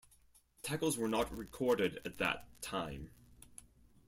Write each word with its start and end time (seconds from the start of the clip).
Tackles 0.63 0.97
were 0.97 1.07
not 1.07 1.31
recorded 1.31 1.99
at 2.03 2.17
that 2.17 2.47
time. 2.59 3.11